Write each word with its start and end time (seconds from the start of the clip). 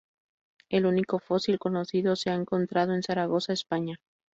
El 0.69 0.87
único 0.87 1.19
fósil 1.19 1.59
conocido 1.59 2.15
se 2.15 2.31
ha 2.31 2.33
encontrado 2.33 2.95
en 2.95 3.03
Zaragoza, 3.03 3.53
España. 3.53 3.99